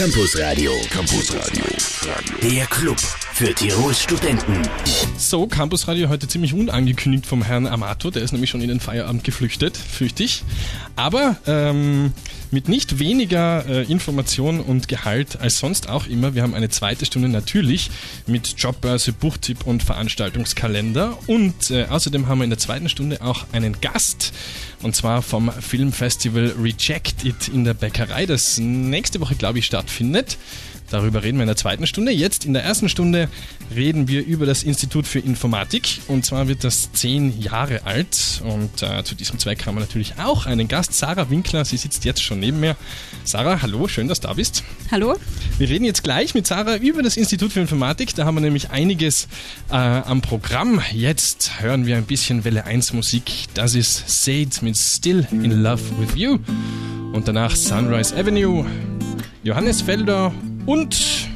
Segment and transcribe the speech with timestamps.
[0.00, 0.72] Campus Radio.
[0.90, 1.62] Campus Radio.
[2.40, 4.62] Der Club für Tirols Studenten.
[5.18, 8.10] So, Campusradio heute ziemlich unangekündigt vom Herrn Amato.
[8.10, 10.42] Der ist nämlich schon in den Feierabend geflüchtet, fürchte ich.
[10.96, 12.14] Aber ähm,
[12.50, 16.34] mit nicht weniger äh, Information und Gehalt als sonst auch immer.
[16.34, 17.90] Wir haben eine zweite Stunde natürlich
[18.26, 21.18] mit Jobbörse, Buchtipp und Veranstaltungskalender.
[21.26, 24.32] Und äh, außerdem haben wir in der zweiten Stunde auch einen Gast.
[24.82, 30.38] Und zwar vom Filmfestival Reject It in der Bäckerei, das nächste Woche, glaube ich, stattfindet.
[30.90, 32.12] Darüber reden wir in der zweiten Stunde.
[32.12, 33.28] Jetzt in der ersten Stunde
[33.74, 36.00] reden wir über das Institut für Informatik.
[36.08, 38.42] Und zwar wird das zehn Jahre alt.
[38.44, 41.64] Und äh, zu diesem Zweck haben wir natürlich auch einen Gast, Sarah Winkler.
[41.64, 42.76] Sie sitzt jetzt schon neben mir.
[43.24, 44.64] Sarah, hallo, schön, dass du da bist.
[44.90, 45.16] Hallo.
[45.58, 48.14] Wir reden jetzt gleich mit Sarah über das Institut für Informatik.
[48.16, 49.28] Da haben wir nämlich einiges
[49.70, 50.82] äh, am Programm.
[50.92, 53.30] Jetzt hören wir ein bisschen Welle 1 Musik.
[53.54, 56.38] Das ist Sade mit Still in Love with You.
[57.12, 58.66] Und danach Sunrise Avenue,
[59.42, 60.32] Johannes Felder
[60.66, 61.28] und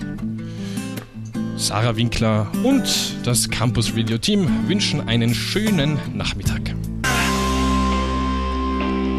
[1.57, 2.85] Sarah Winkler und
[3.25, 6.75] das Campus Radio Team wünschen einen schönen Nachmittag.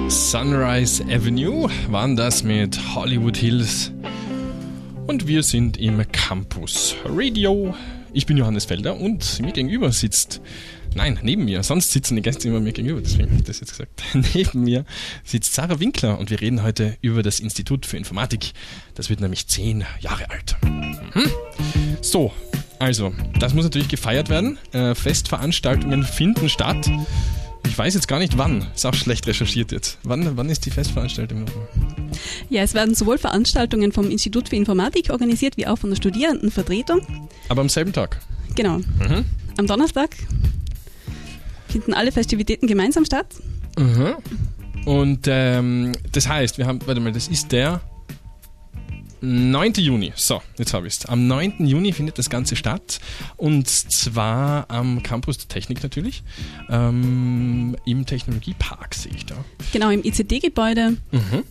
[0.08, 3.92] Sunrise Avenue waren das mit Hollywood Hills
[5.08, 7.74] und wir sind im Campus Radio.
[8.14, 10.42] Ich bin Johannes Felder und mir gegenüber sitzt
[10.96, 11.62] Nein, neben mir.
[11.62, 14.02] Sonst sitzen die Gäste immer mir gegenüber, deswegen habe ich das jetzt gesagt.
[14.34, 14.86] neben mir
[15.26, 18.54] sitzt Sarah Winkler und wir reden heute über das Institut für Informatik.
[18.96, 20.56] Das wird nämlich zehn Jahre alt.
[20.64, 21.30] Mhm.
[22.02, 22.32] So,
[22.80, 24.58] also, das muss natürlich gefeiert werden.
[24.72, 26.90] Äh, Festveranstaltungen finden statt.
[27.68, 28.66] Ich weiß jetzt gar nicht wann.
[28.74, 29.98] Ist auch schlecht recherchiert jetzt.
[30.04, 31.68] Wann, wann ist die Festveranstaltung nochmal?
[32.50, 37.02] Ja, es werden sowohl Veranstaltungen vom Institut für Informatik organisiert, wie auch von der Studierendenvertretung.
[37.50, 38.22] Aber am selben Tag?
[38.56, 38.78] Genau.
[38.78, 39.26] Mhm.
[39.58, 40.16] Am Donnerstag
[41.76, 43.28] finden alle Festivitäten gemeinsam statt.
[43.78, 44.16] Mhm.
[44.86, 47.82] Und ähm, das heißt, wir haben, warte mal, das ist der
[49.20, 49.74] 9.
[49.74, 50.14] Juni.
[50.16, 51.06] So, jetzt habe ich es.
[51.06, 51.66] Am 9.
[51.68, 53.02] Juni findet das Ganze statt.
[53.36, 56.24] Und zwar am Campus der Technik natürlich.
[56.70, 59.36] Ähm, Im Technologiepark sehe ich da.
[59.74, 61.44] Genau, im ICD-Gebäude mhm.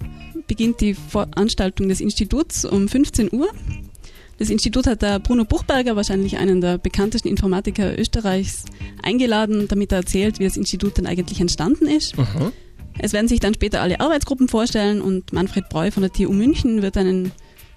[0.47, 3.49] beginnt die Veranstaltung des Instituts um 15 Uhr.
[4.39, 8.65] Das Institut hat der Bruno Buchberger, wahrscheinlich einen der bekanntesten Informatiker Österreichs,
[9.03, 12.19] eingeladen, damit er erzählt, wie das Institut denn eigentlich entstanden ist.
[12.19, 12.53] Aha.
[12.99, 16.83] Es werden sich dann später alle Arbeitsgruppen vorstellen und Manfred Breu von der TU München
[16.83, 17.33] wird einen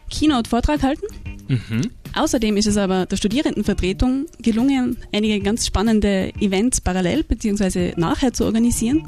[0.09, 1.05] Keynote-Vortrag halten.
[1.47, 1.89] Mhm.
[2.15, 7.93] Außerdem ist es aber der Studierendenvertretung gelungen, einige ganz spannende Events parallel bzw.
[7.97, 9.07] nachher zu organisieren.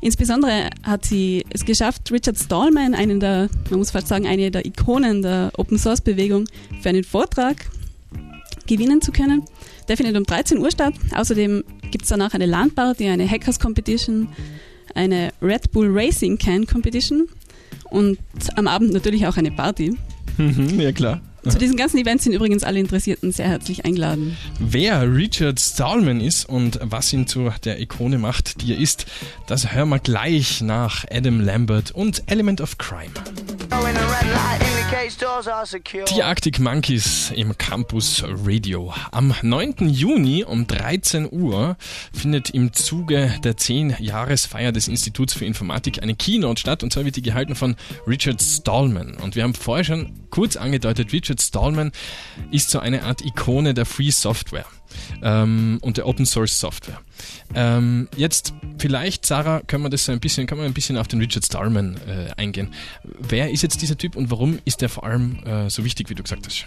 [0.00, 4.64] Insbesondere hat sie es geschafft, Richard Stallman, einen der, man muss fast sagen, eine der
[4.64, 6.46] Ikonen der Open Source Bewegung,
[6.80, 7.66] für einen Vortrag
[8.66, 9.42] gewinnen zu können.
[9.88, 10.94] Der findet um 13 Uhr statt.
[11.14, 14.28] Außerdem gibt es danach eine LAN-Party, eine Hackers Competition,
[14.94, 17.28] eine Red Bull Racing Can Competition
[17.90, 18.18] und
[18.56, 19.96] am Abend natürlich auch eine Party.
[20.38, 21.20] Mhm, ja, klar.
[21.48, 24.36] Zu diesen ganzen Events sind übrigens alle Interessierten sehr herzlich eingeladen.
[24.58, 29.06] Wer Richard Stallman ist und was ihn zu der Ikone macht, die er ist,
[29.46, 33.10] das hören wir gleich nach Adam Lambert und Element of Crime.
[36.14, 38.92] Die Arctic Monkeys im Campus Radio.
[39.12, 39.88] Am 9.
[39.88, 41.76] Juni um 13 Uhr
[42.12, 47.16] findet im Zuge der 10-Jahresfeier des Instituts für Informatik eine Keynote statt und zwar wird
[47.16, 47.76] die gehalten von
[48.06, 49.14] Richard Stallman.
[49.14, 51.92] Und wir haben vorher schon kurz angedeutet, Richard Stallman
[52.50, 54.66] ist so eine Art Ikone der Free Software
[55.22, 57.00] ähm, und der Open Source Software.
[57.54, 61.08] Ähm, jetzt vielleicht, Sarah, können wir das so ein bisschen, kann man ein bisschen auf
[61.08, 62.72] den Richard Stallman äh, eingehen.
[63.04, 66.14] Wer ist jetzt dieser Typ und warum ist der vor allem äh, so wichtig, wie
[66.14, 66.66] du gesagt hast?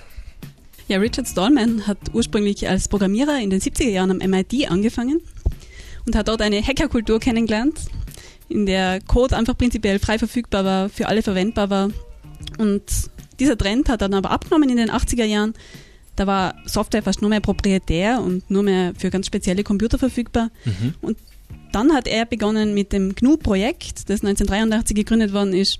[0.88, 5.22] Ja, Richard Stallman hat ursprünglich als Programmierer in den 70er Jahren am MIT angefangen
[6.06, 7.80] und hat dort eine Hackerkultur kennengelernt,
[8.50, 11.90] in der Code einfach prinzipiell frei verfügbar war, für alle verwendbar war.
[12.58, 12.84] Und
[13.40, 15.54] dieser Trend hat dann aber abgenommen in den 80er Jahren
[16.16, 20.52] da war Software fast nur mehr proprietär und nur mehr für ganz spezielle Computer verfügbar.
[20.66, 20.94] Mhm.
[21.02, 21.18] Und
[21.72, 25.80] dann hat er begonnen mit dem GNU-Projekt, das 1983 gegründet worden ist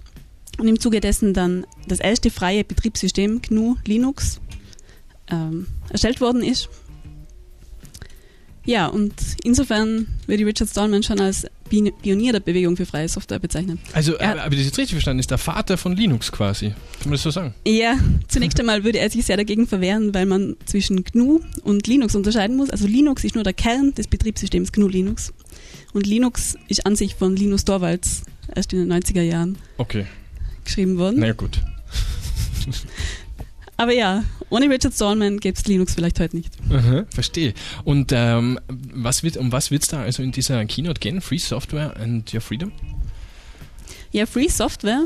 [0.58, 4.40] und im Zuge dessen dann das erste freie Betriebssystem GNU Linux
[5.30, 6.70] ähm, erstellt worden ist.
[8.66, 9.14] Ja, und
[9.44, 13.80] insofern würde Richard Stallman schon als Pionier der Bewegung für freie Software bezeichnen.
[13.94, 16.68] Also, er, aber das ist jetzt richtig verstanden, ist der Vater von Linux quasi.
[16.68, 17.54] Kann man das so sagen?
[17.66, 22.16] Ja, zunächst einmal würde er sich sehr dagegen verwehren, weil man zwischen GNU und Linux
[22.16, 22.70] unterscheiden muss.
[22.70, 25.34] Also Linux ist nur der Kern des Betriebssystems GNU Linux.
[25.94, 28.24] Und Linux ist an sich von Linus Torvalds
[28.56, 30.06] erst in den 90er Jahren okay.
[30.64, 31.18] geschrieben worden.
[31.20, 31.60] Na ja, gut.
[33.78, 36.52] Aber ja, ohne Richard Stallman gäbe es Linux vielleicht heute nicht.
[36.70, 37.54] Aha, verstehe.
[37.84, 41.22] Und ähm, was wird, um was wird es da also in dieser Keynote gehen?
[41.22, 42.72] Free Software and Your Freedom?
[44.12, 45.06] Ja, Free Software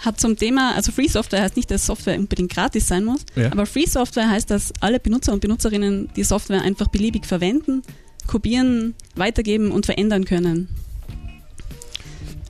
[0.00, 3.50] hat zum Thema, also Free Software heißt nicht, dass Software unbedingt gratis sein muss, Ja.
[3.52, 7.82] aber Free Software heißt, dass alle Benutzer und Benutzerinnen die Software einfach beliebig verwenden,
[8.26, 10.68] kopieren, weitergeben und verändern können.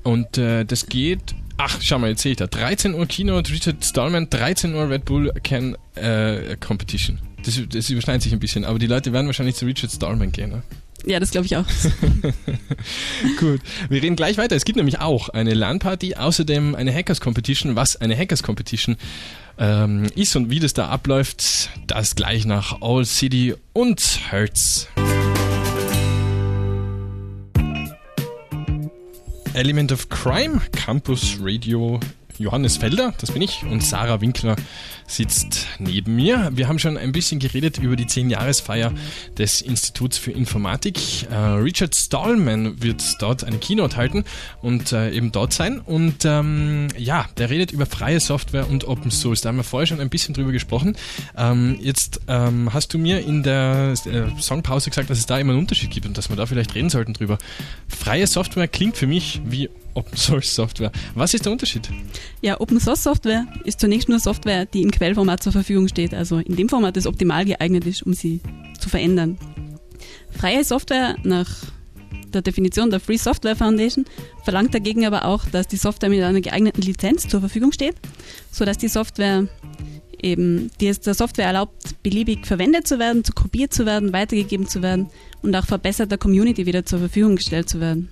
[0.03, 1.35] Und äh, das geht.
[1.61, 2.47] Ach, schau mal, jetzt sehe ich da.
[2.47, 7.19] 13 Uhr Keynote, Richard Stallman, 13 Uhr Red Bull Can äh, Competition.
[7.45, 10.51] Das, das überschneidet sich ein bisschen, aber die Leute werden wahrscheinlich zu Richard Stallman gehen.
[10.51, 10.63] Ne?
[11.05, 11.65] Ja, das glaube ich auch.
[13.41, 14.55] Gut, wir reden gleich weiter.
[14.55, 17.75] Es gibt nämlich auch eine LAN-Party, außerdem eine Hackers Competition.
[17.75, 18.97] Was eine Hackers Competition
[19.59, 24.89] ähm, ist und wie das da abläuft, das gleich nach All City und Hertz.
[29.59, 31.99] Element of Crime, Campus Radio
[32.39, 34.57] Johannes Felder, das bin ich, und Sarah Winkler
[35.07, 36.51] sitzt neben mir.
[36.55, 38.93] Wir haben schon ein bisschen geredet über die 10-Jahresfeier
[39.37, 41.27] des Instituts für Informatik.
[41.31, 44.25] Äh, Richard Stallman wird dort eine Keynote halten
[44.63, 45.81] und äh, eben dort sein.
[45.81, 49.41] Und ähm, ja, der redet über freie Software und Open Source.
[49.41, 50.97] Da haben wir vorher schon ein bisschen drüber gesprochen.
[51.37, 55.53] Ähm, jetzt ähm, hast du mir in der äh, Songpause gesagt, dass es da immer
[55.53, 57.39] einen Unterschied gibt und dass wir da vielleicht reden sollten drüber.
[57.89, 60.93] Freie Software klingt für mich wie Open Source Software.
[61.15, 61.91] Was ist der Unterschied?
[62.41, 66.39] Ja, Open Source Software ist zunächst nur Software, die im Quellformat zur Verfügung steht, also
[66.39, 68.41] in dem Format, das optimal geeignet ist, um sie
[68.79, 69.37] zu verändern.
[70.31, 71.49] Freie Software nach
[72.33, 74.05] der Definition der Free Software Foundation
[74.45, 77.97] verlangt dagegen aber auch, dass die Software mit einer geeigneten Lizenz zur Verfügung steht,
[78.53, 79.49] sodass die Software
[80.23, 84.69] eben, die es der Software erlaubt, beliebig verwendet zu werden, zu kopiert zu werden, weitergegeben
[84.69, 85.09] zu werden
[85.43, 88.11] und auch verbessert der Community wieder zur Verfügung gestellt zu werden.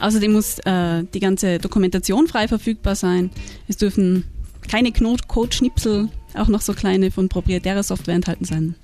[0.00, 3.30] Außerdem muss äh, die ganze Dokumentation frei verfügbar sein.
[3.66, 4.24] Es dürfen
[4.68, 8.74] keine Code-Schnipsel, auch noch so kleine von proprietärer Software enthalten sein.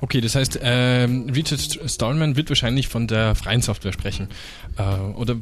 [0.00, 4.28] Okay, das heißt, ähm, Richard Stallman wird wahrscheinlich von der freien Software sprechen.
[4.76, 4.82] Äh,
[5.14, 5.36] oder,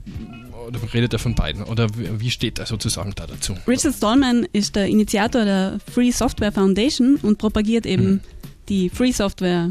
[0.68, 1.64] oder redet er von beiden?
[1.64, 3.56] Oder wie wie steht er sozusagen da dazu?
[3.66, 8.20] Richard Stallman ist der Initiator der Free Software Foundation und propagiert eben Mhm.
[8.68, 9.70] die Free Software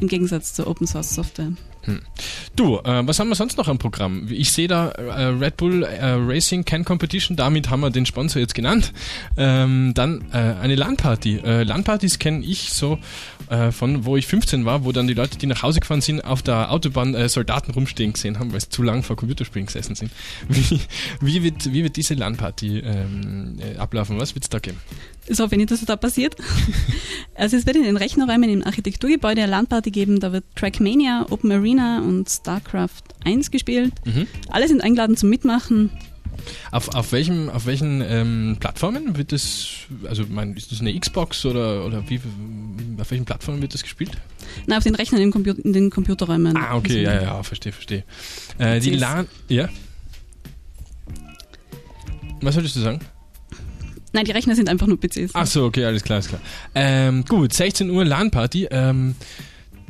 [0.00, 1.52] im Gegensatz zur Open Source Software.
[2.54, 4.28] Du, äh, was haben wir sonst noch am Programm?
[4.30, 8.40] Ich sehe da äh, Red Bull äh, Racing Can Competition, damit haben wir den Sponsor
[8.40, 8.92] jetzt genannt.
[9.36, 11.38] Ähm, dann äh, eine LAN-Party.
[11.38, 12.98] Äh, LAN-Partys kenne ich so
[13.48, 16.24] äh, von, wo ich 15 war, wo dann die Leute, die nach Hause gefahren sind,
[16.24, 20.12] auf der Autobahn Soldaten rumstehen gesehen haben, weil sie zu lang vor Computerspielen gesessen sind.
[20.48, 20.80] Wie,
[21.20, 24.18] wie, wird, wie wird diese LAN-Party ähm, äh, ablaufen?
[24.18, 24.78] Was wird es da geben?
[25.26, 26.36] Ich hoffe nicht, dass es da passiert.
[27.34, 31.50] Also es wird in den Rechnerräumen im Architekturgebäude eine Landparty geben, da wird Trackmania, Open
[31.50, 33.94] Arena und StarCraft 1 gespielt.
[34.04, 34.26] Mhm.
[34.50, 35.90] Alle sind eingeladen zum Mitmachen.
[36.70, 39.68] Auf, auf, welchem, auf welchen ähm, Plattformen wird das,
[40.06, 42.20] also mein, ist das eine Xbox oder, oder wie,
[43.00, 44.12] auf welchen Plattformen wird das gespielt?
[44.66, 46.56] Na, auf den Rechnern im Compu in den Computerräumen.
[46.56, 48.04] Ah, okay, Also, ja, ja, verstehe, verstehe.
[48.58, 48.90] Äh, die.
[48.90, 49.68] LAN, ja?
[52.40, 53.00] Was solltest du sagen?
[54.12, 55.30] Nein, die Rechner sind einfach nur PCs.
[55.34, 56.40] Ach so, okay, alles klar, alles klar.
[56.74, 59.14] Ähm, gut, 16 Uhr LAN-Party, ähm,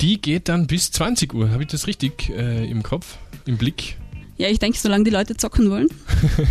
[0.01, 1.51] die geht dann bis 20 Uhr.
[1.51, 3.97] Habe ich das richtig äh, im Kopf, im Blick?
[4.39, 5.89] Ja, ich denke, solange die Leute zocken wollen.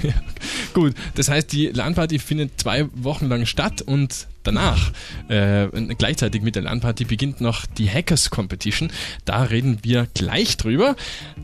[0.73, 4.91] Gut, das heißt, die LAN-Party findet zwei Wochen lang statt und danach,
[5.27, 5.67] äh,
[5.97, 8.91] gleichzeitig mit der LAN-Party, beginnt noch die Hackers Competition.
[9.25, 10.95] Da reden wir gleich drüber.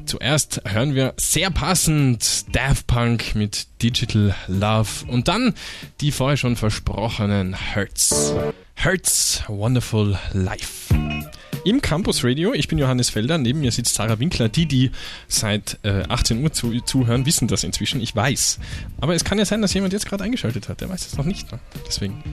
[0.06, 5.54] Zuerst hören wir sehr passend Daft Punk mit Digital Love und dann
[6.02, 8.34] die vorher schon versprochenen Hertz.
[8.76, 10.94] Hertz Wonderful Life.
[11.68, 14.48] Im Campus Radio, ich bin Johannes Felder, neben mir sitzt Sarah Winkler.
[14.48, 14.92] Die, die
[15.28, 18.60] seit äh, 18 Uhr zu, zuhören, wissen das inzwischen, ich weiß.
[19.02, 21.26] Aber es kann ja sein, dass jemand jetzt gerade eingeschaltet hat, der weiß es noch
[21.26, 21.52] nicht.
[21.52, 21.60] Ne?
[21.86, 22.24] Deswegen.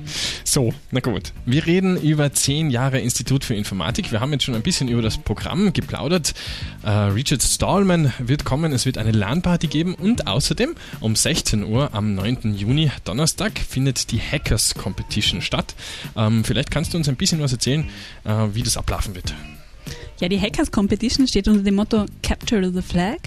[0.44, 1.32] So, na gut.
[1.46, 4.12] Wir reden über 10 Jahre Institut für Informatik.
[4.12, 6.32] Wir haben jetzt schon ein bisschen über das Programm geplaudert.
[6.84, 11.92] Äh, Richard Stallman wird kommen, es wird eine LAN-Party geben und außerdem um 16 Uhr
[11.92, 12.54] am 9.
[12.54, 15.74] Juni, Donnerstag, findet die Hackers Competition statt.
[16.16, 17.90] Ähm, vielleicht kannst du uns ein bisschen was erzählen,
[18.22, 19.24] äh, wie das ablaufen wird.
[20.21, 23.19] Ja, die Hackers Competition steht unter dem Motto Capture the Flag.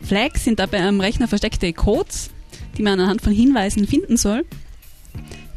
[0.00, 2.30] Flags sind dabei am Rechner versteckte Codes,
[2.76, 4.44] die man anhand von Hinweisen finden soll.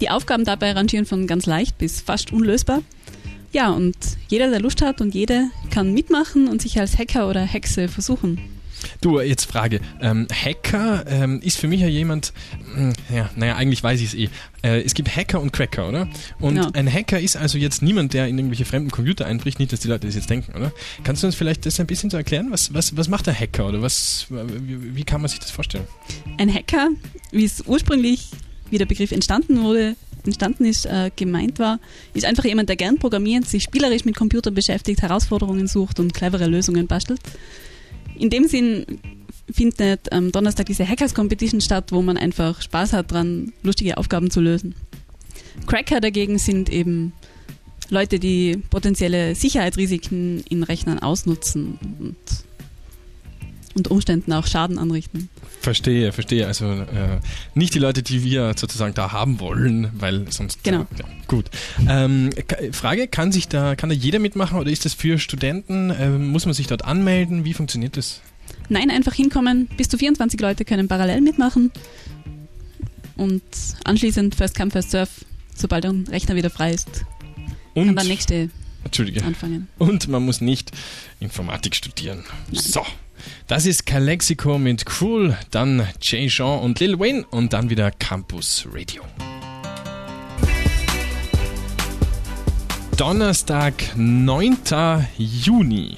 [0.01, 2.81] Die Aufgaben dabei rangieren von ganz leicht bis fast unlösbar.
[3.53, 3.95] Ja, und
[4.27, 8.39] jeder, der Lust hat und jede kann mitmachen und sich als Hacker oder Hexe versuchen.
[9.01, 9.79] Du, jetzt Frage.
[10.01, 12.33] Ähm, Hacker ähm, ist für mich ja jemand,
[12.75, 14.29] mh, ja, naja, eigentlich weiß ich es eh.
[14.63, 16.07] Äh, es gibt Hacker und Cracker, oder?
[16.39, 16.69] Und Genau.
[16.73, 19.87] ein Hacker ist also jetzt niemand, der in irgendwelche fremden Computer einbricht, nicht, dass die
[19.87, 20.71] Leute das jetzt denken, oder?
[21.03, 22.47] Kannst du uns vielleicht das ein bisschen so erklären?
[22.51, 25.85] Was, was, was macht der Hacker oder was, wie, wie kann man sich das vorstellen?
[26.37, 26.89] Ein Hacker,
[27.31, 28.29] wie es ursprünglich,
[28.71, 31.79] wie der Begriff entstanden wurde, entstanden ist, äh, gemeint war,
[32.15, 36.47] ist einfach jemand, der gern programmiert, sich spielerisch mit Computern beschäftigt, Herausforderungen sucht und clevere
[36.47, 37.19] Lösungen bastelt.
[38.17, 38.85] In dem Sinn
[39.51, 44.31] findet am Donnerstag diese Hackers Competition statt, wo man einfach Spaß hat dran, lustige Aufgaben
[44.31, 44.75] zu lösen.
[45.67, 47.13] Cracker dagegen sind eben
[47.89, 52.44] Leute, die potenzielle Sicherheitsrisiken in Rechnern ausnutzen und
[53.75, 55.29] unter Umständen auch Schaden anrichten.
[55.61, 56.47] Verstehe, verstehe.
[56.47, 57.19] Also äh,
[57.53, 60.63] nicht die Leute, die wir sozusagen da haben wollen, weil sonst.
[60.63, 60.81] Genau.
[60.81, 61.45] Äh, ja, gut.
[61.87, 62.31] Ähm,
[62.71, 65.93] Frage: Kann sich da kann da jeder mitmachen oder ist das für Studenten?
[65.97, 67.45] Ähm, muss man sich dort anmelden?
[67.45, 68.21] Wie funktioniert das?
[68.69, 69.67] Nein, einfach hinkommen.
[69.77, 71.71] Bis zu 24 Leute können parallel mitmachen
[73.17, 73.43] und
[73.83, 75.09] anschließend First Come First Surf,
[75.55, 77.05] sobald der Rechner wieder frei ist,
[77.73, 78.49] und kann der nächste
[78.83, 79.23] Entschuldige.
[79.23, 79.67] anfangen.
[79.77, 80.71] Und man muss nicht
[81.19, 82.23] Informatik studieren.
[82.51, 82.85] So.
[83.47, 88.67] Das ist Calexico mit Cruel, dann Jay Jean und Lil Wayne und dann wieder Campus
[88.71, 89.03] Radio.
[92.97, 94.57] Donnerstag, 9.
[95.17, 95.97] Juni.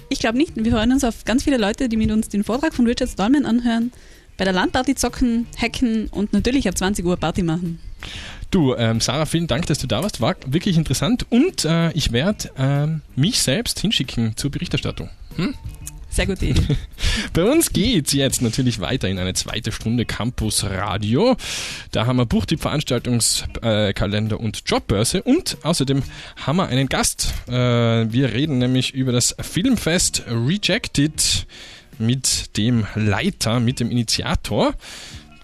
[0.09, 0.55] Ich glaube nicht.
[0.55, 3.47] Wir freuen uns auf ganz viele Leute, die mit uns den Vortrag von Richard Stallman
[3.47, 3.91] anhören,
[4.37, 7.79] bei der Landparty zocken, hacken und natürlich ab 20 Uhr Party machen.
[8.51, 10.21] Du, ähm, Sarah, vielen Dank, dass du da warst.
[10.21, 15.09] War wirklich interessant und äh, ich werde ähm, mich selbst hinschicken zur Berichterstattung.
[15.35, 15.55] Hm?
[16.13, 16.77] Sehr gute Idee.
[17.33, 21.35] Bei uns geht's jetzt natürlich weiter in eine zweite Stunde Campus Radio.
[21.91, 26.03] Da haben wir Buchtipp, Veranstaltungskalender und Jobbörse und außerdem
[26.45, 27.33] haben wir einen Gast.
[27.47, 31.47] Äh, wir reden nämlich über das Filmfest Rejected
[31.97, 34.75] mit dem Leiter, mit dem Initiator.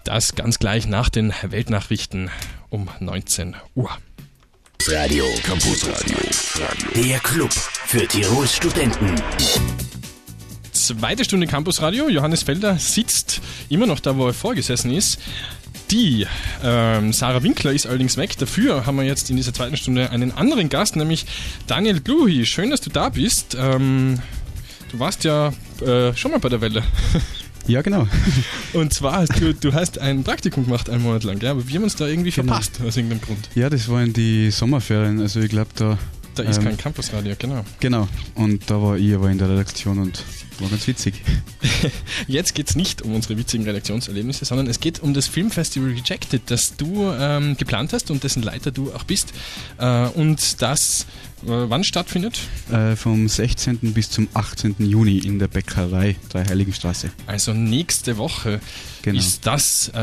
[0.04, 2.30] Das ganz gleich nach den Weltnachrichten
[2.68, 3.90] um 19 Uhr.
[4.88, 6.16] Radio Campus Radio.
[6.96, 9.14] Der Club für Tirols Studenten.
[10.72, 12.08] Zweite Stunde Campus Radio.
[12.08, 15.20] Johannes Felder sitzt immer noch da, wo er vorgesessen ist.
[15.90, 16.26] Die
[16.64, 18.38] ähm, Sarah Winkler ist allerdings weg.
[18.38, 21.26] Dafür haben wir jetzt in dieser zweiten Stunde einen anderen Gast, nämlich
[21.66, 22.46] Daniel Gluhi.
[22.46, 23.56] Schön, dass du da bist.
[23.60, 24.20] Ähm,
[24.90, 25.52] du warst ja
[25.84, 26.82] äh, schon mal bei der Welle.
[27.70, 28.06] Ja, genau.
[28.72, 31.74] Und zwar hast du, du hast ein Praktikum gemacht, einen Monat lang, ja, aber wir
[31.76, 32.48] haben uns da irgendwie Genau.
[32.52, 33.48] verpasst, aus irgendeinem Grund.
[33.54, 35.20] Ja, das waren die Sommerferien.
[35.20, 35.98] Also ich glaube da.
[36.34, 37.64] Da ist Ähm, kein Campusradio, genau.
[37.80, 38.08] Genau.
[38.34, 40.24] Und da war ich aber in der Redaktion und
[40.60, 41.14] war ganz witzig.
[42.26, 46.42] Jetzt geht es nicht um unsere witzigen Redaktionserlebnisse, sondern es geht um das Filmfestival Rejected,
[46.46, 49.32] das du ähm, geplant hast und dessen Leiter du auch bist.
[49.78, 51.06] Äh, und das
[51.42, 52.40] äh, wann stattfindet?
[52.70, 53.78] Äh, vom 16.
[53.94, 54.76] bis zum 18.
[54.78, 57.10] Juni in der Bäckerei Dreiheiligenstraße.
[57.26, 58.60] Also nächste Woche
[59.02, 59.18] Genau.
[59.18, 59.98] ist das äh,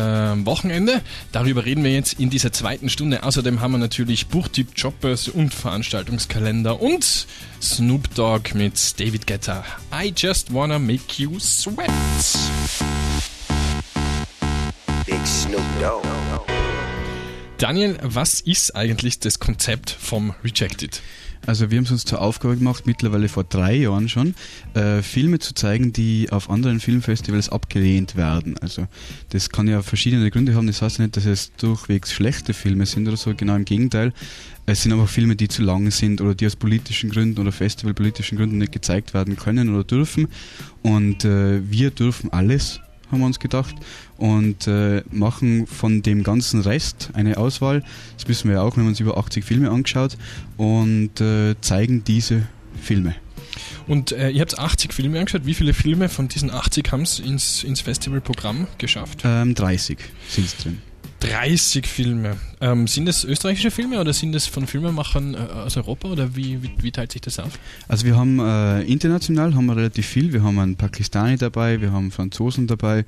[0.45, 1.01] Wochenende.
[1.31, 3.21] Darüber reden wir jetzt in dieser zweiten Stunde.
[3.23, 7.27] Außerdem haben wir natürlich Buchtipp, Jobbörse und Veranstaltungskalender und
[7.61, 9.63] Snoop Dogg mit David Guetta.
[9.93, 11.89] I just wanna make you sweat.
[15.05, 16.05] Big Snoop Dogg.
[17.57, 21.01] Daniel, was ist eigentlich das Konzept vom Rejected?
[21.45, 24.35] Also wir haben es uns zur Aufgabe gemacht, mittlerweile vor drei Jahren schon,
[24.73, 28.57] äh, Filme zu zeigen, die auf anderen Filmfestivals abgelehnt werden.
[28.59, 28.87] Also
[29.29, 30.67] das kann ja verschiedene Gründe haben.
[30.67, 33.33] Das heißt ja nicht, dass es durchwegs schlechte Filme sind oder so.
[33.35, 34.13] Genau im Gegenteil.
[34.65, 38.37] Es sind einfach Filme, die zu lang sind oder die aus politischen Gründen oder festivalpolitischen
[38.37, 40.27] Gründen nicht gezeigt werden können oder dürfen.
[40.81, 43.75] Und äh, wir dürfen alles, haben wir uns gedacht,
[44.17, 47.83] und äh, machen von dem ganzen Rest eine Auswahl.
[48.17, 50.17] Das wissen wir ja auch, wir haben uns über 80 Filme angeschaut
[50.57, 52.43] und äh, zeigen diese
[52.81, 53.15] Filme.
[53.87, 55.45] Und äh, ihr habt 80 Filme angeschaut.
[55.45, 59.21] Wie viele Filme von diesen 80 haben es ins, ins Festivalprogramm geschafft?
[59.23, 59.97] Ähm, 30
[60.29, 60.81] sind es drin.
[61.19, 62.37] 30 Filme.
[62.61, 66.61] Ähm, sind das österreichische Filme oder sind das von Filmemachern äh, aus Europa oder wie,
[66.61, 67.57] wie, wie teilt sich das auf?
[67.87, 70.33] Also wir haben äh, international haben wir relativ viel.
[70.33, 73.05] Wir haben einen Pakistani dabei, wir haben Franzosen dabei,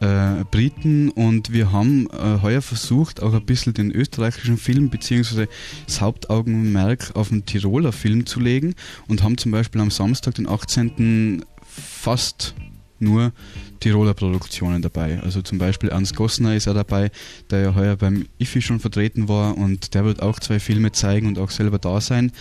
[0.00, 5.48] äh, Briten und wir haben äh, heuer versucht, auch ein bisschen den österreichischen Film beziehungsweise
[5.86, 8.74] das Hauptaugenmerk auf den Tiroler Film zu legen
[9.06, 11.44] und haben zum Beispiel am Samstag, den 18.
[11.64, 12.54] fast
[13.02, 13.32] nur
[13.80, 15.20] Tiroler Produktionen dabei.
[15.20, 17.10] Also zum Beispiel Ernst Gossner ist er dabei,
[17.50, 21.26] der ja heuer beim IFI schon vertreten war und der wird auch zwei Filme zeigen
[21.26, 22.32] und auch selber da sein.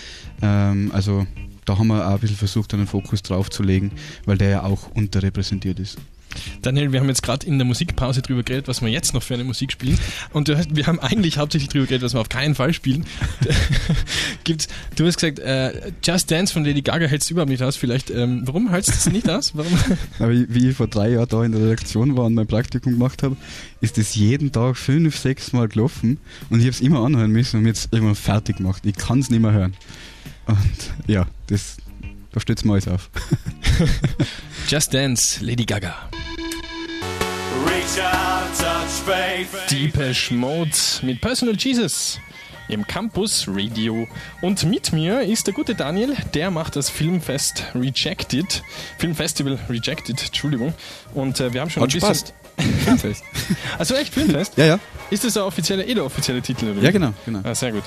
[0.41, 1.25] Ähm, also
[1.65, 3.91] da haben wir auch ein bisschen versucht, einen Fokus drauf zu legen,
[4.25, 5.97] weil der ja auch unterrepräsentiert ist.
[6.61, 9.33] Daniel, wir haben jetzt gerade in der Musikpause drüber geredet, was wir jetzt noch für
[9.33, 9.97] eine Musik spielen.
[10.33, 13.05] Und du hast, wir haben eigentlich hauptsächlich drüber geredet, was wir auf keinen Fall spielen.
[14.43, 17.75] Gibt's, du hast gesagt, äh, Just Dance von Lady Gaga hältst du überhaupt nicht aus.
[17.75, 19.55] Vielleicht, ähm, warum hältst du das nicht aus?
[19.55, 19.71] Warum?
[20.19, 22.93] Aber wie wie ich vor drei Jahren da in der Redaktion war und mein Praktikum
[22.93, 23.38] gemacht habe,
[23.81, 26.17] ist das jeden Tag fünf, sechs Mal gelaufen
[26.50, 28.83] und ich habe es immer anhören müssen und mir jetzt irgendwann fertig gemacht.
[28.85, 29.73] Ich kann es nicht mehr hören.
[30.47, 31.77] Und ja, das,
[32.33, 33.09] da steht mir alles auf.
[34.67, 36.09] Just Dance, Lady Gaga.
[39.69, 40.71] Deepesh Mode
[41.01, 42.19] mit Personal Jesus
[42.69, 44.07] im Campus Radio.
[44.41, 48.63] Und mit mir ist der gute Daniel, der macht das Filmfest Rejected.
[48.97, 50.73] Filmfestival Rejected, Entschuldigung.
[51.13, 52.15] Und äh, wir haben schon Hat ein bisschen.
[52.15, 52.33] Spaß.
[52.85, 53.23] Filmfest.
[53.77, 54.57] Also echt Filmfest?
[54.57, 54.79] Ja, ja.
[55.11, 56.71] Ist das der offizielle, eh der offizielle Titel?
[56.71, 56.81] Oder?
[56.81, 57.41] Ja, genau, genau.
[57.43, 57.83] Ah, sehr gut.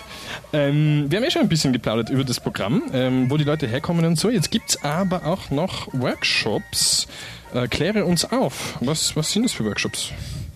[0.53, 3.67] Ähm, wir haben ja schon ein bisschen geplaudert über das Programm, ähm, wo die Leute
[3.67, 4.29] herkommen und so.
[4.29, 7.09] Jetzt gibt es aber auch noch Workshops.
[7.55, 8.77] Äh, kläre uns auf.
[8.81, 10.13] Was, was sind das für Workshops?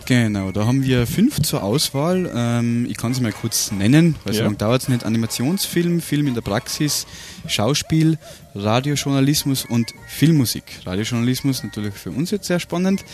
[0.08, 2.32] Genau, da haben wir fünf zur Auswahl.
[2.34, 4.46] Ähm, ich kann sie mal kurz nennen, weil so Ja.
[4.46, 5.04] lange dauert es nicht.
[5.04, 7.06] Animationsfilm, Film in der Praxis,
[7.46, 8.16] Schauspiel,
[8.54, 10.64] Radiojournalismus und Filmmusik.
[10.86, 13.04] Radiojournalismus natürlich für uns jetzt sehr spannend.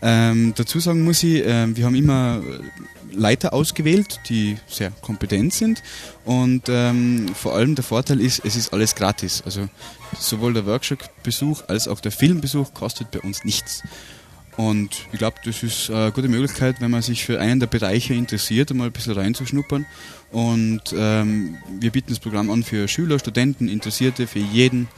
[0.00, 2.40] Ähm, dazu sagen muss ich, ähm, wir haben immer
[3.12, 5.82] Leiter ausgewählt, die sehr kompetent sind
[6.24, 9.42] und ähm, vor allem der Vorteil ist, es ist alles gratis.
[9.44, 9.68] Also
[10.18, 13.82] sowohl der Workshop-Besuch als auch der Filmbesuch kostet bei uns nichts.
[14.58, 18.12] Und ich glaube, das ist eine gute Möglichkeit, wenn man sich für einen der Bereiche
[18.14, 19.86] interessiert, einmal ein bisschen reinzuschnuppern.
[20.32, 24.88] Und ähm, wir bieten das Programm an für Schüler, Studenten, Interessierte, für jeden,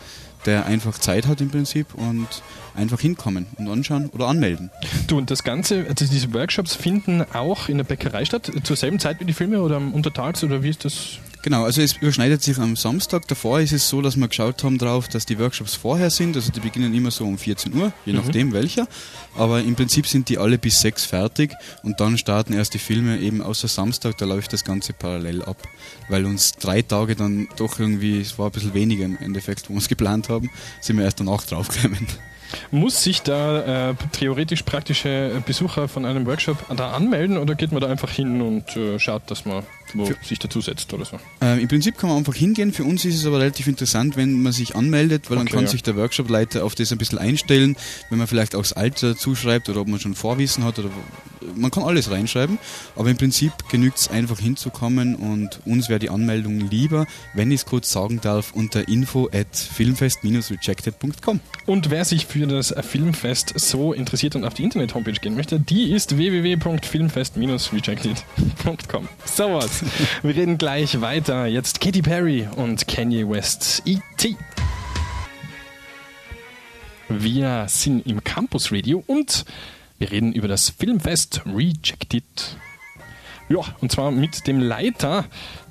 [0.46, 2.26] der einfach Zeit hat im Prinzip und
[2.74, 4.70] einfach hinkommen und anschauen oder anmelden.
[5.08, 8.98] Du, und das Ganze, also diese Workshops finden auch in der Bäckerei statt, zur selben
[8.98, 11.18] Zeit wie die Filme oder Untertags oder wie ist das?
[11.42, 13.26] Genau, also es überschneidet sich am Samstag.
[13.26, 16.37] Davor ist es so, dass wir geschaut haben drauf, dass die Workshops vorher sind.
[16.37, 18.87] Also die beginnen immer so um 14 Uhr, je nachdem welcher.
[19.37, 23.18] Aber im Prinzip sind die alle bis 6 fertig und dann starten erst die Filme
[23.20, 25.56] eben außer Samstag, da läuft das Ganze parallel ab.
[26.10, 29.75] Weil uns drei Tage dann doch irgendwie, es war ein bisschen weniger im Endeffekt, wo
[29.75, 30.50] wir es geplant haben,
[30.82, 32.06] sind wir erst danach draufgekommen.
[32.71, 37.80] Muss sich da äh, theoretisch praktische Besucher von einem Workshop da anmelden oder geht man
[37.80, 39.63] da einfach hin und äh, schaut, dass man
[39.95, 41.19] wo sich dazusetzt oder so?
[41.41, 42.73] Ähm, Im Prinzip kann man einfach hingehen.
[42.73, 45.65] Für uns ist es aber relativ interessant, wenn man sich anmeldet, weil dann Okay, kann
[45.65, 45.71] ja.
[45.71, 47.76] sich der Workshopleiter auf das ein bisschen einstellen,
[48.08, 50.91] wenn man vielleicht auch das Alter zuschreibt oder ob man schon Vorwissen hat oder
[51.54, 52.58] man kann alles reinschreiben.
[52.97, 57.60] Aber im Prinzip genügt es einfach hinzukommen und uns wäre die Anmeldung lieber, wenn ich
[57.60, 61.41] es kurz sagen darf, unter info at filmfest-rejected.com.
[61.67, 65.92] Und wer sich für das Filmfest so interessiert und auf die Internet-Homepage gehen möchte, die
[65.92, 69.08] ist www.filmfest-rejected.com.
[69.24, 69.84] So was.
[70.22, 71.46] Wir reden gleich weiter.
[71.46, 73.82] Jetzt Katy Perry und Kanye West.
[73.84, 74.36] E.T.
[77.08, 79.44] Wir sind im Campus Radio und
[79.98, 82.22] wir reden über das Filmfest Rejected.
[83.48, 85.24] Ja, und zwar mit dem Leiter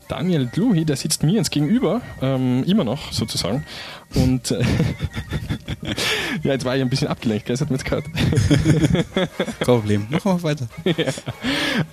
[0.10, 3.64] Daniel Gluhi, der sitzt mir jetzt gegenüber, ähm, immer noch sozusagen.
[4.16, 4.60] Und äh,
[6.44, 7.54] ja, jetzt war ich ein bisschen abgelenkt, gell?
[7.54, 8.06] das hat man jetzt gehört.
[9.60, 10.08] Kein Problem.
[10.10, 10.68] Machen wir weiter.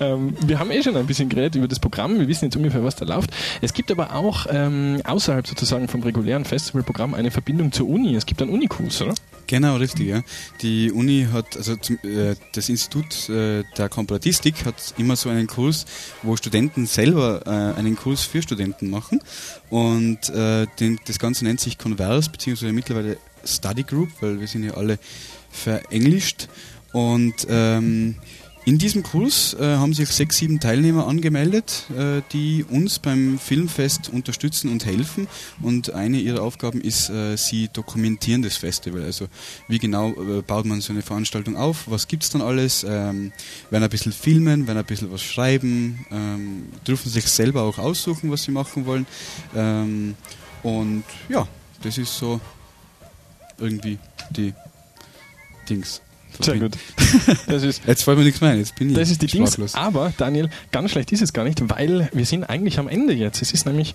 [0.01, 2.83] Ähm, wir haben eh schon ein bisschen geredet über das Programm, wir wissen jetzt ungefähr,
[2.83, 3.31] was da läuft.
[3.61, 8.15] Es gibt aber auch ähm, außerhalb sozusagen vom regulären Festivalprogramm eine Verbindung zur Uni.
[8.15, 9.15] Es gibt einen Unikurs, oder?
[9.47, 10.23] Genau, richtig, ja.
[10.63, 15.47] Die Uni hat, also zum, äh, das Institut äh, der Komparatistik hat immer so einen
[15.47, 15.87] Kurs,
[16.23, 19.21] wo Studenten selber äh, einen Kurs für Studenten machen.
[19.71, 24.65] Und äh, den, das Ganze nennt sich Converse, beziehungsweise mittlerweile Study Group, weil wir sind
[24.65, 24.99] ja alle
[25.51, 26.49] verenglischt.
[26.93, 28.17] Und ähm,
[28.67, 34.09] in diesem Kurs äh, haben sich sechs, sieben Teilnehmer angemeldet, äh, die uns beim Filmfest
[34.09, 35.29] unterstützen und helfen.
[35.63, 39.05] Und eine ihrer Aufgaben ist, äh, sie dokumentieren das Festival.
[39.05, 39.29] Also
[39.69, 43.31] wie genau äh, baut man so eine Veranstaltung auf, was gibt's dann alles, ähm,
[43.71, 48.33] werden ein bisschen filmen, werden ein bisschen was schreiben, ähm, dürfen sich selber auch aussuchen,
[48.33, 49.07] was sie machen wollen.
[49.55, 50.17] Ähm,
[50.65, 51.47] und ja,
[51.85, 52.41] das ist so
[53.59, 53.99] irgendwie
[54.31, 54.55] die
[55.69, 56.03] Dings.
[56.41, 56.77] Sehr gut.
[57.47, 59.53] Das ist, Jetzt fällt mir nichts mehr ein, jetzt bin ich das ist die Dings.
[59.55, 59.75] sprachlos.
[59.75, 63.41] Aber, Daniel, ganz schlecht ist es gar nicht, weil wir sind eigentlich am Ende jetzt.
[63.41, 63.95] Es ist nämlich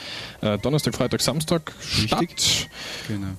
[0.41, 2.09] äh, Donnerstag, Freitag, Samstag Richtig.
[2.09, 2.67] statt.
[3.07, 3.29] Genau.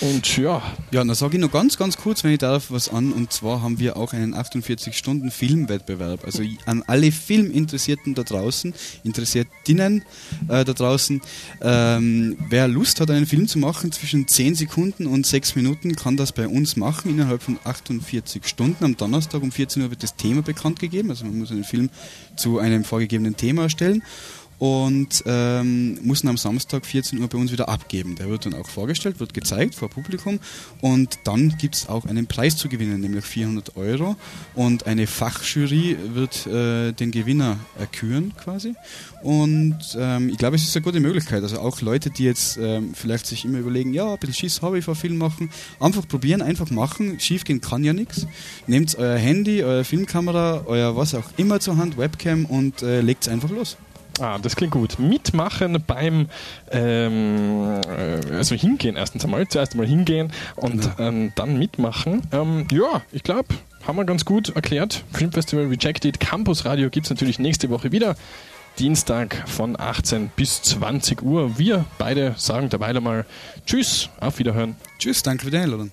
[0.00, 3.12] Und ja, Ja, dann sage ich noch ganz, ganz kurz, wenn ich darf, was an.
[3.12, 6.24] Und zwar haben wir auch einen 48-Stunden-Filmwettbewerb.
[6.24, 10.04] Also an alle Filminteressierten da draußen, Interessiertinnen
[10.48, 11.20] äh, da draußen,
[11.60, 16.16] Ähm, wer Lust hat, einen Film zu machen zwischen 10 Sekunden und 6 Minuten, kann
[16.16, 18.84] das bei uns machen innerhalb von 48 Stunden.
[18.84, 21.10] Am Donnerstag um 14 Uhr wird das Thema bekannt gegeben.
[21.10, 21.90] Also man muss einen Film
[22.36, 24.02] zu einem vorgegebenen Thema erstellen
[24.58, 28.16] und ähm, muss ihn am Samstag 14 Uhr bei uns wieder abgeben.
[28.16, 30.40] Der wird dann auch vorgestellt, wird gezeigt vor Publikum
[30.80, 34.16] und dann gibt es auch einen Preis zu gewinnen, nämlich 400 Euro
[34.54, 38.74] und eine Fachjury wird äh, den Gewinner erküren quasi
[39.22, 41.42] und ähm, ich glaube, es ist eine gute Möglichkeit.
[41.42, 44.78] Also auch Leute, die jetzt ähm, vielleicht sich immer überlegen, ja, ein bisschen Schiss habe
[44.78, 47.18] ich vor Film machen, einfach probieren, einfach machen.
[47.18, 48.26] Schiefgehen kann ja nichts.
[48.66, 53.22] Nehmt euer Handy, eure Filmkamera, euer was auch immer zur Hand, Webcam und äh, legt
[53.22, 53.76] es einfach los.
[54.20, 54.98] Ah, das klingt gut.
[54.98, 56.28] Mitmachen beim,
[56.70, 62.22] ähm, äh, also hingehen erstens einmal, zuerst einmal hingehen und ähm, dann mitmachen.
[62.32, 63.48] Ähm, ja, ich glaube,
[63.86, 65.04] haben wir ganz gut erklärt.
[65.12, 68.16] Filmfestival Rejected Campus Radio gibt es natürlich nächste Woche wieder.
[68.78, 71.58] Dienstag von 18 bis 20 Uhr.
[71.58, 73.26] Wir beide sagen derweil einmal
[73.66, 74.76] Tschüss, auf Wiederhören.
[74.98, 75.90] Tschüss, danke für die Einladung.